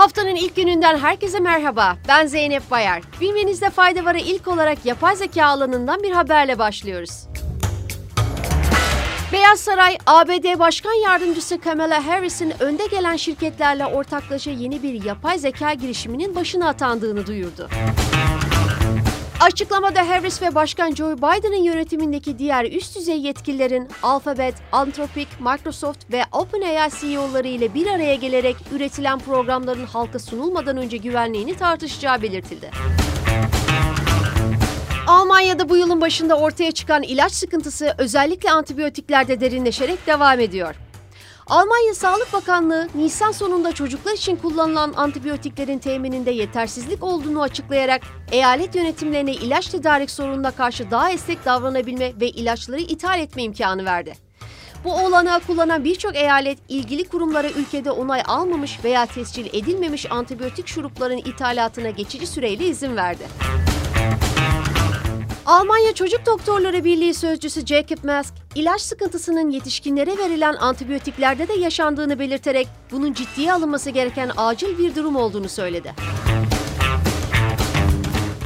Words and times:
Haftanın 0.00 0.36
ilk 0.36 0.56
gününden 0.56 0.98
herkese 0.98 1.40
merhaba. 1.40 1.96
Ben 2.08 2.26
Zeynep 2.26 2.70
Bayar. 2.70 3.02
Bilmenizde 3.20 3.70
fayda 3.70 4.04
varı 4.04 4.18
ilk 4.18 4.48
olarak 4.48 4.86
yapay 4.86 5.16
zeka 5.16 5.46
alanından 5.46 6.02
bir 6.02 6.10
haberle 6.10 6.58
başlıyoruz. 6.58 7.26
Beyaz 9.32 9.60
Saray, 9.60 9.98
ABD 10.06 10.58
Başkan 10.58 10.92
Yardımcısı 10.92 11.60
Kamala 11.60 12.06
Harris'in 12.06 12.52
önde 12.60 12.86
gelen 12.86 13.16
şirketlerle 13.16 13.86
ortaklaşa 13.86 14.50
yeni 14.50 14.82
bir 14.82 15.04
yapay 15.04 15.38
zeka 15.38 15.74
girişiminin 15.74 16.34
başına 16.34 16.68
atandığını 16.68 17.26
duyurdu. 17.26 17.68
Açıklamada 19.40 20.08
Harris 20.08 20.42
ve 20.42 20.54
Başkan 20.54 20.94
Joe 20.94 21.16
Biden'ın 21.16 21.62
yönetimindeki 21.62 22.38
diğer 22.38 22.64
üst 22.64 22.96
düzey 22.96 23.20
yetkililerin 23.20 23.88
Alphabet, 24.02 24.54
Anthropic, 24.72 25.26
Microsoft 25.40 26.12
ve 26.12 26.22
OpenAI 26.32 26.90
CEO'ları 27.00 27.48
ile 27.48 27.74
bir 27.74 27.86
araya 27.86 28.14
gelerek 28.14 28.56
üretilen 28.72 29.18
programların 29.18 29.86
halka 29.86 30.18
sunulmadan 30.18 30.76
önce 30.76 30.96
güvenliğini 30.96 31.56
tartışacağı 31.56 32.22
belirtildi. 32.22 32.70
Almanya'da 35.06 35.68
bu 35.68 35.76
yılın 35.76 36.00
başında 36.00 36.38
ortaya 36.38 36.72
çıkan 36.72 37.02
ilaç 37.02 37.32
sıkıntısı 37.32 37.94
özellikle 37.98 38.50
antibiyotiklerde 38.50 39.40
derinleşerek 39.40 40.06
devam 40.06 40.40
ediyor. 40.40 40.74
Almanya 41.50 41.94
Sağlık 41.94 42.32
Bakanlığı, 42.32 42.88
Nisan 42.94 43.32
sonunda 43.32 43.72
çocuklar 43.72 44.12
için 44.12 44.36
kullanılan 44.36 44.92
antibiyotiklerin 44.96 45.78
temininde 45.78 46.30
yetersizlik 46.30 47.02
olduğunu 47.02 47.42
açıklayarak 47.42 48.02
eyalet 48.32 48.74
yönetimlerine 48.74 49.32
ilaç 49.32 49.66
tedarik 49.66 50.10
sorununa 50.10 50.50
karşı 50.50 50.90
daha 50.90 51.10
esnek 51.10 51.44
davranabilme 51.44 52.12
ve 52.20 52.28
ilaçları 52.28 52.80
ithal 52.80 53.20
etme 53.20 53.42
imkanı 53.42 53.84
verdi. 53.84 54.14
Bu 54.84 54.94
olanağı 54.94 55.40
kullanan 55.40 55.84
birçok 55.84 56.16
eyalet 56.16 56.58
ilgili 56.68 57.08
kurumlara 57.08 57.50
ülkede 57.50 57.90
onay 57.90 58.22
almamış 58.26 58.84
veya 58.84 59.06
tescil 59.06 59.46
edilmemiş 59.46 60.10
antibiyotik 60.10 60.66
şurupların 60.66 61.18
ithalatına 61.18 61.90
geçici 61.90 62.26
süreyle 62.26 62.66
izin 62.66 62.96
verdi. 62.96 63.24
Almanya 65.50 65.94
Çocuk 65.94 66.26
Doktorları 66.26 66.84
Birliği 66.84 67.14
sözcüsü 67.14 67.66
Jacob 67.66 68.04
Mask, 68.04 68.34
ilaç 68.54 68.80
sıkıntısının 68.80 69.50
yetişkinlere 69.50 70.18
verilen 70.18 70.54
antibiyotiklerde 70.54 71.48
de 71.48 71.52
yaşandığını 71.52 72.18
belirterek 72.18 72.68
bunun 72.90 73.12
ciddiye 73.12 73.52
alınması 73.52 73.90
gereken 73.90 74.30
acil 74.36 74.78
bir 74.78 74.94
durum 74.94 75.16
olduğunu 75.16 75.48
söyledi. 75.48 75.94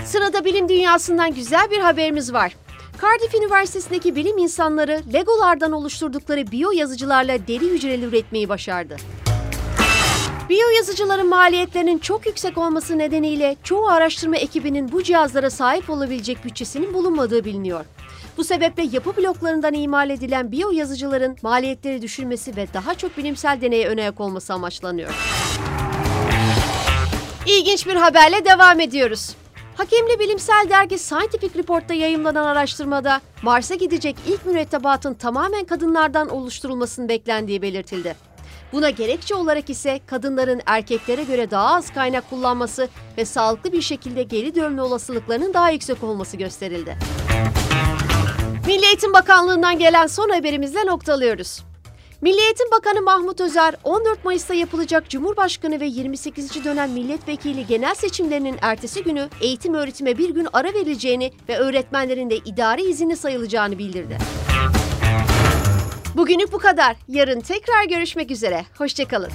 Sırada 0.05 0.44
bilim 0.44 0.69
dünyasından 0.69 1.34
güzel 1.34 1.70
bir 1.70 1.78
haberimiz 1.78 2.33
var. 2.33 2.56
Cardiff 3.02 3.34
Üniversitesi'ndeki 3.34 4.16
bilim 4.16 4.39
insanları 4.39 5.02
Legolardan 5.12 5.72
oluşturdukları 5.72 6.52
biyo 6.52 6.70
yazıcılarla 6.72 7.46
deri 7.48 7.70
hücreleri 7.70 8.05
üretmeyi 8.05 8.48
başardı. 8.48 8.96
Biyo 10.48 10.69
yazıcıların 10.77 11.28
maliyetlerinin 11.28 11.98
çok 11.98 12.27
yüksek 12.27 12.59
olması 12.59 12.98
nedeniyle 12.98 13.56
çoğu 13.62 13.89
araştırma 13.89 14.37
ekibinin 14.37 14.92
bu 14.92 15.03
cihazlara 15.03 15.51
sahip 15.51 15.91
olabilecek 15.91 16.45
bütçesinin 16.45 16.95
bulunmadığı 16.95 17.45
biliniyor. 17.45 17.84
Bu 18.36 18.45
sebeple 18.45 18.83
yapı 18.92 19.17
bloklarından 19.17 19.75
imal 19.75 20.11
edilen 20.11 20.53
biyo 20.53 20.70
yazıcıların 20.70 21.36
maliyetleri 21.42 22.03
düşürmesi 22.03 22.56
ve 22.56 22.67
daha 22.75 22.95
çok 22.95 23.17
bilimsel 23.17 23.61
deneye 23.61 23.89
ön 23.89 23.98
ayak 23.98 24.20
olması 24.20 24.53
amaçlanıyor. 24.53 25.14
İlginç 27.47 27.86
bir 27.86 27.97
haberle 27.97 28.45
devam 28.45 28.81
ediyoruz. 28.81 29.36
Hakemli 29.77 30.19
bilimsel 30.19 30.67
dergi 30.70 30.98
Scientific 30.98 31.58
Report'ta 31.58 31.95
yayımlanan 31.95 32.47
araştırmada 32.47 33.20
Mars'a 33.42 33.75
gidecek 33.75 34.17
ilk 34.27 34.47
mürettebatın 34.47 35.14
tamamen 35.14 35.64
kadınlardan 35.64 36.29
oluşturulmasının 36.29 37.08
beklendiği 37.08 37.62
belirtildi. 37.62 38.33
Buna 38.75 38.91
gerekçe 38.91 39.34
olarak 39.34 39.70
ise 39.70 40.00
kadınların 40.06 40.61
erkeklere 40.67 41.22
göre 41.22 41.50
daha 41.50 41.75
az 41.75 41.94
kaynak 41.94 42.30
kullanması 42.30 42.89
ve 43.19 43.25
sağlıklı 43.25 43.72
bir 43.72 43.83
şekilde 43.83 44.22
geri 44.22 44.55
dönme 44.55 44.83
olasılıklarının 44.83 45.55
daha 45.55 45.70
yüksek 45.70 46.05
olması 46.05 46.36
gösterildi. 46.36 46.96
Milli 48.67 48.86
Eğitim 48.86 49.12
Bakanlığı'ndan 49.12 49.79
gelen 49.79 50.07
son 50.07 50.29
haberimizle 50.29 50.86
noktalıyoruz. 50.86 51.64
Milli 52.20 52.40
Eğitim 52.40 52.70
Bakanı 52.70 53.02
Mahmut 53.02 53.40
Özer, 53.40 53.74
14 53.85 54.24
Mayıs'ta 54.24 54.55
yapılacak 54.55 55.11
Cumhurbaşkanı 55.11 55.80
ve 55.80 55.86
28. 55.86 56.64
dönem 56.64 56.92
milletvekili 56.92 57.67
genel 57.67 57.95
seçimlerinin 57.95 58.56
ertesi 58.62 59.05
günü 59.05 59.29
eğitim 59.41 59.74
öğretime 59.74 60.18
bir 60.18 60.30
gün 60.30 60.48
ara 60.52 60.74
verileceğini 60.74 61.33
ve 61.48 61.58
öğretmenlerin 61.58 62.30
de 62.30 62.36
idari 62.36 62.83
izinli 62.83 63.17
sayılacağını 63.17 63.79
bildirdi. 63.79 64.18
Bugünlük 66.17 66.52
bu 66.52 66.58
kadar. 66.58 66.97
Yarın 67.08 67.41
tekrar 67.41 67.85
görüşmek 67.85 68.30
üzere. 68.30 68.64
Hoşçakalın. 68.79 69.30